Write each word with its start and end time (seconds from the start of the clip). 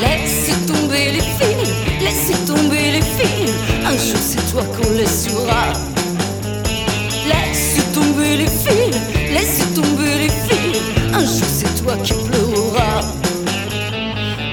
Laissez 0.00 0.54
tomber 0.66 1.12
les 1.12 1.20
fils, 1.20 1.72
laissez 2.00 2.38
tomber 2.46 2.92
les 2.92 3.02
fils. 3.02 3.52
Un 3.84 3.96
jour 3.96 4.20
c'est 4.20 4.52
toi 4.52 4.62
qu'on 4.62 4.90
laissera. 4.92 5.72
Laissez 7.26 7.82
tomber 7.92 8.36
les 8.36 8.46
fils, 8.46 8.96
laissez 9.32 9.66
tomber 9.74 10.14
les 10.22 10.28
fils. 10.28 10.82
Un 11.12 11.20
jour 11.20 11.48
c'est 11.58 11.82
toi 11.82 11.96
qui 12.04 12.12
pleurera. 12.12 13.00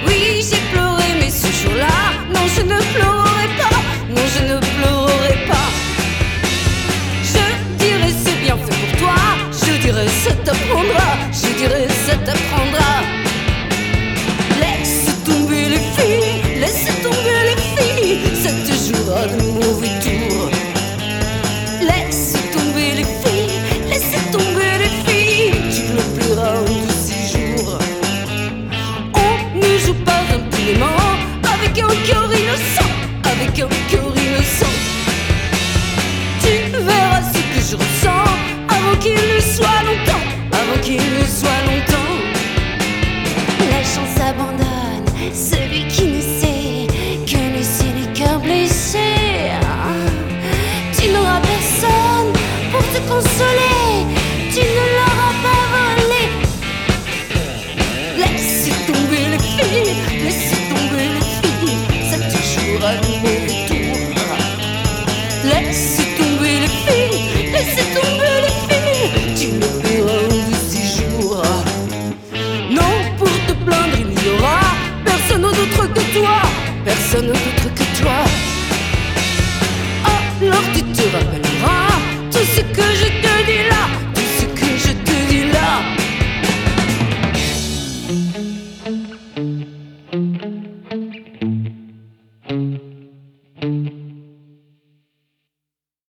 Oui, 0.07 0.43
j'ai 0.50 0.61
pleuré, 0.71 1.09
mais 1.20 1.29
ce 1.29 1.48
jour-là, 1.62 1.98
non, 2.34 2.46
je 2.55 2.62
ne 2.62 2.80
pleurerai 2.93 3.50
pas. 3.59 3.80
Non, 4.09 4.25
je 4.36 4.41
ne 4.52 4.57
pleurerai 4.59 5.38
pas. 5.48 5.70
Je 7.23 7.43
dirai 7.77 8.12
c'est 8.23 8.39
bien 8.43 8.57
fait 8.57 8.77
pour 8.82 9.00
toi, 9.00 9.18
je 9.52 9.82
dirai 9.82 10.07
ça 10.07 10.33
t'apprendra. 10.43 11.04
Avec 30.68 31.78
un 31.78 31.87
cœur 32.08 32.25
innocent, 32.33 32.89
avec 33.23 33.59
un 33.59 33.69
cœur 33.88 34.11
innocent. 34.16 34.73
Tu 36.41 36.72
verras 36.72 37.22
ce 37.22 37.38
que 37.38 37.61
je 37.69 37.75
ressens 37.75 38.25
avant 38.67 38.97
qu'il 39.00 39.14
ne 39.14 39.39
soit 39.41 39.83
longtemps, 39.83 40.25
avant 40.52 40.81
qu'il 40.81 40.95
ne 40.97 41.25
soit 41.25 41.61
longtemps. 41.67 41.94